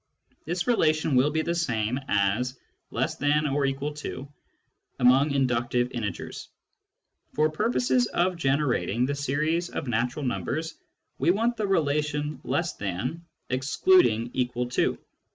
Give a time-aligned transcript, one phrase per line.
[0.47, 2.57] This relation will be the same as"
[2.89, 4.27] less than or equal to"
[4.99, 6.49] among inductive integers.
[7.35, 10.73] For purposes of generating the series of natural numbers,
[11.19, 14.97] we want the relation" less than," excluding" equal to."